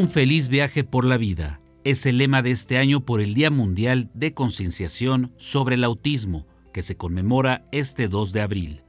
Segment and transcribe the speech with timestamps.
[0.00, 3.50] Un feliz viaje por la vida es el lema de este año por el Día
[3.50, 8.82] Mundial de Concienciación sobre el Autismo, que se conmemora este 2 de abril.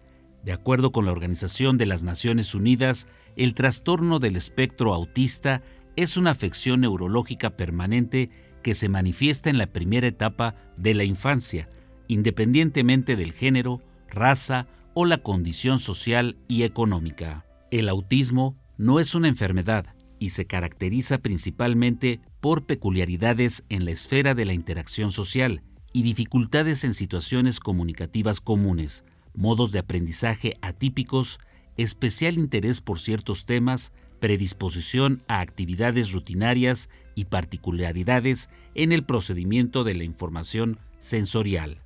[0.46, 5.61] De acuerdo con la Organización de las Naciones Unidas, el trastorno del espectro autista
[5.97, 8.30] es una afección neurológica permanente
[8.64, 11.68] que se manifiesta en la primera etapa de la infancia,
[12.07, 17.46] independientemente del género, raza o la condición social y económica.
[17.70, 19.87] El autismo no es una enfermedad,
[20.21, 26.84] y se caracteriza principalmente por peculiaridades en la esfera de la interacción social y dificultades
[26.84, 29.04] en situaciones comunicativas comunes,
[29.34, 31.39] modos de aprendizaje atípicos,
[31.76, 39.95] especial interés por ciertos temas, predisposición a actividades rutinarias y particularidades en el procedimiento de
[39.95, 41.81] la información sensorial.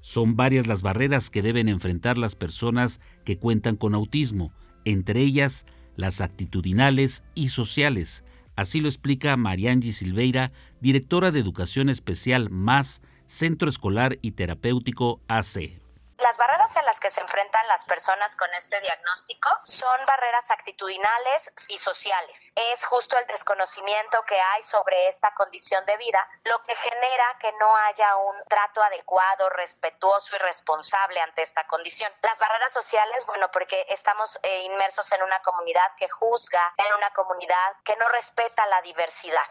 [0.00, 4.52] Son varias las barreras que deben enfrentar las personas que cuentan con autismo,
[4.84, 5.66] entre ellas
[6.00, 8.24] las actitudinales y sociales.
[8.56, 15.79] Así lo explica Mariangi Silveira, directora de Educación Especial más Centro Escolar y Terapéutico AC.
[16.22, 21.50] Las barreras a las que se enfrentan las personas con este diagnóstico son barreras actitudinales
[21.68, 22.52] y sociales.
[22.54, 27.50] Es justo el desconocimiento que hay sobre esta condición de vida lo que genera que
[27.58, 32.12] no haya un trato adecuado, respetuoso y responsable ante esta condición.
[32.22, 37.10] Las barreras sociales, bueno, porque estamos eh, inmersos en una comunidad que juzga, en una
[37.10, 39.48] comunidad que no respeta la diversidad.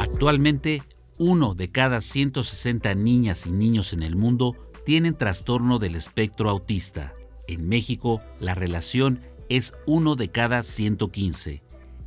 [0.00, 0.82] Actualmente,
[1.18, 7.14] uno de cada 160 niñas y niños en el mundo tienen trastorno del espectro autista.
[7.48, 11.62] En México, la relación es uno de cada 115.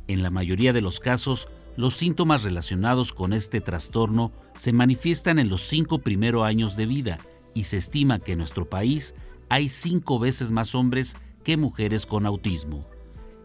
[0.06, 5.48] En la mayoría de los casos, los síntomas relacionados con este trastorno se manifiestan en
[5.48, 7.18] los cinco primeros años de vida
[7.54, 9.14] y se estima que en nuestro país
[9.48, 12.80] hay cinco veces más hombres que mujeres con autismo.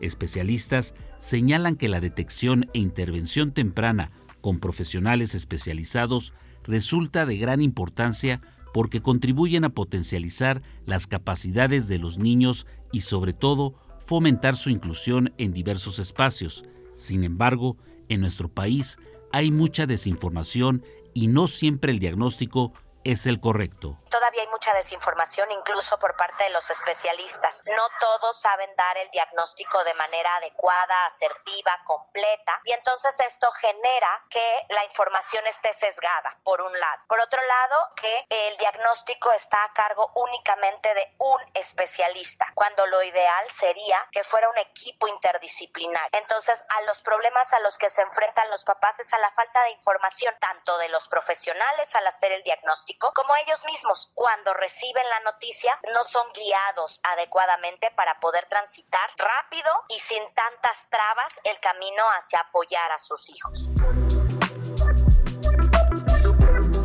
[0.01, 4.11] Especialistas señalan que la detección e intervención temprana
[4.45, 6.31] con profesionales especializados
[6.65, 8.41] resulta de gran importancia
[8.75, 13.73] porque contribuyen a potencializar las capacidades de los niños y sobre todo
[14.05, 16.63] fomentar su inclusión en diversos espacios.
[16.95, 18.99] Sin embargo, en nuestro país
[19.31, 20.83] hay mucha desinformación
[21.15, 22.71] y no siempre el diagnóstico
[23.05, 23.97] es el correcto.
[24.09, 27.63] Todavía hay mucha desinformación, incluso por parte de los especialistas.
[27.65, 34.23] No todos saben dar el diagnóstico de manera adecuada, asertiva, completa, y entonces esto genera
[34.29, 37.03] que la información esté sesgada, por un lado.
[37.07, 43.03] Por otro lado, que el diagnóstico está a cargo únicamente de un especialista, cuando lo
[43.03, 46.09] ideal sería que fuera un equipo interdisciplinar.
[46.13, 49.61] Entonces, a los problemas a los que se enfrentan los papás es a la falta
[49.63, 55.03] de información, tanto de los profesionales al hacer el diagnóstico, como ellos mismos, cuando reciben
[55.09, 61.59] la noticia, no son guiados adecuadamente para poder transitar rápido y sin tantas trabas el
[61.59, 63.71] camino hacia apoyar a sus hijos.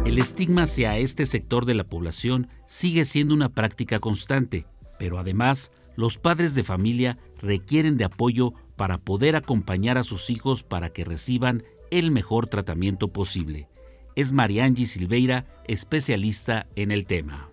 [0.05, 4.67] El estigma hacia este sector de la población sigue siendo una práctica constante,
[4.99, 10.63] pero además los padres de familia requieren de apoyo para poder acompañar a sus hijos
[10.63, 13.69] para que reciban el mejor tratamiento posible
[14.21, 17.50] es Mariangi Silveira, especialista en el tema.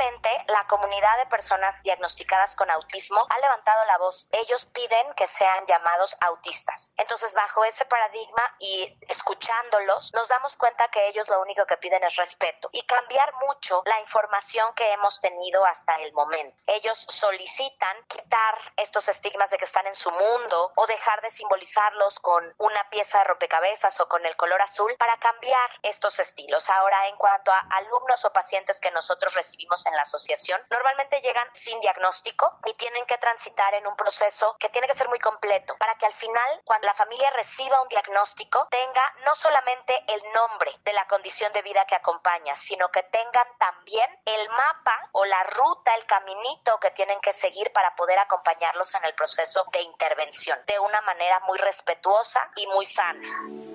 [0.00, 4.26] Actualmente, la comunidad de personas diagnosticadas con autismo ha levantado la voz.
[4.32, 6.94] Ellos piden que sean llamados autistas.
[6.96, 12.02] Entonces, bajo ese paradigma y escuchándolos, nos damos cuenta que ellos lo único que piden
[12.04, 16.56] es respeto y cambiar mucho la información que hemos tenido hasta el momento.
[16.66, 22.20] Ellos solicitan quitar estos estigmas de que están en su mundo o dejar de simbolizarlos
[22.20, 26.70] con una pieza de rompecabezas o con el color azul para cambiar estos estilos.
[26.70, 31.20] Ahora, en cuanto a alumnos o pacientes que nosotros recibimos, vivimos en la asociación, normalmente
[31.20, 35.18] llegan sin diagnóstico y tienen que transitar en un proceso que tiene que ser muy
[35.18, 40.22] completo para que al final, cuando la familia reciba un diagnóstico, tenga no solamente el
[40.32, 45.24] nombre de la condición de vida que acompaña, sino que tengan también el mapa o
[45.24, 49.82] la ruta, el caminito que tienen que seguir para poder acompañarlos en el proceso de
[49.82, 53.69] intervención de una manera muy respetuosa y muy sana.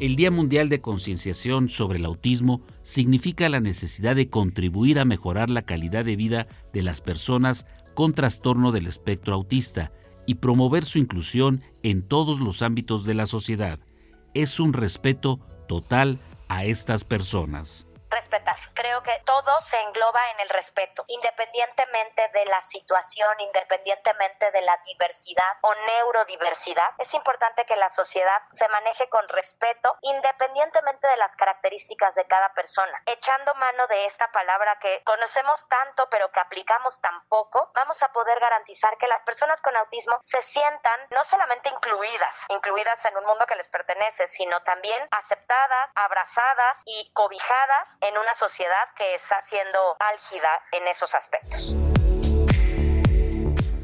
[0.00, 5.50] El Día Mundial de Concienciación sobre el Autismo significa la necesidad de contribuir a mejorar
[5.50, 9.90] la calidad de vida de las personas con trastorno del espectro autista
[10.24, 13.80] y promover su inclusión en todos los ámbitos de la sociedad.
[14.34, 17.88] Es un respeto total a estas personas.
[18.08, 18.54] respetar.
[18.88, 24.80] Creo que todo se engloba en el respeto, independientemente de la situación, independientemente de la
[24.82, 26.94] diversidad o neurodiversidad.
[26.96, 32.54] Es importante que la sociedad se maneje con respeto, independientemente de las características de cada
[32.54, 33.02] persona.
[33.04, 38.10] Echando mano de esta palabra que conocemos tanto pero que aplicamos tan poco, vamos a
[38.12, 43.26] poder garantizar que las personas con autismo se sientan no solamente incluidas, incluidas en un
[43.26, 49.40] mundo que les pertenece, sino también aceptadas, abrazadas y cobijadas en una sociedad que está
[49.42, 51.76] siendo álgida en esos aspectos.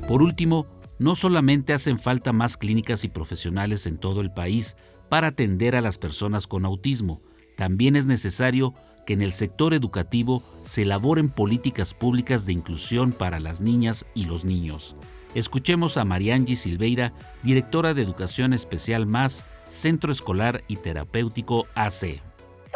[0.07, 0.67] Por último,
[0.99, 4.77] no solamente hacen falta más clínicas y profesionales en todo el país
[5.09, 7.21] para atender a las personas con autismo,
[7.57, 8.75] también es necesario
[9.07, 14.25] que en el sector educativo se elaboren políticas públicas de inclusión para las niñas y
[14.25, 14.97] los niños.
[15.35, 17.13] Escuchemos a Mariangi Silveira,
[17.43, 22.23] directora de Educación Especial Más, Centro Escolar y Terapéutico AC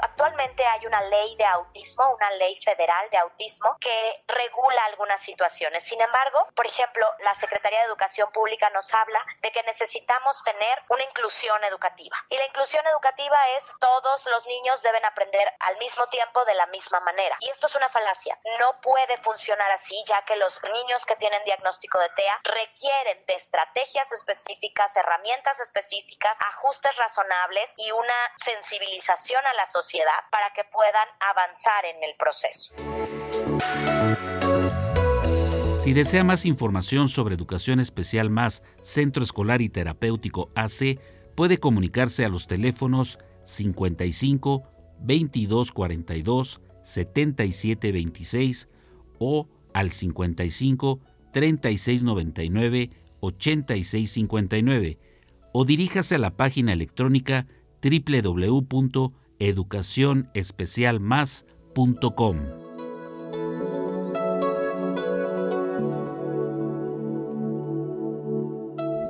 [0.02, 5.84] actualmente hay una ley de autismo, una ley federal de autismo que regula algunas situaciones.
[5.84, 10.82] Sin embargo, por ejemplo, la Secretaría de Educación Pública nos habla de que necesitamos tener
[10.88, 12.16] una inclusión educativa.
[12.28, 16.66] Y la inclusión educativa es todos los niños deben aprender al mismo tiempo de la
[16.66, 17.36] misma manera.
[17.40, 18.38] Y esto es una falacia.
[18.58, 23.34] No puede funcionar así, ya que los niños que tienen diagnóstico de TEA requieren de
[23.34, 29.87] estrategias específicas, herramientas específicas, ajustes razonables y una sensibilización a la sociedad
[30.30, 32.74] para que puedan avanzar en el proceso.
[35.78, 41.00] Si desea más información sobre Educación Especial Más, Centro Escolar y Terapéutico AC,
[41.34, 44.64] puede comunicarse a los teléfonos 55
[45.00, 48.68] 22 42 77 26
[49.18, 51.00] o al 55
[51.32, 52.90] 36 99
[53.20, 54.98] 86 59
[55.52, 57.46] o diríjase a la página electrónica
[57.82, 62.36] www educacionespecialmás.com.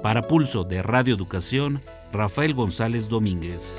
[0.02, 1.80] Para Pulso de Radio Educación,
[2.12, 3.78] Rafael González Domínguez.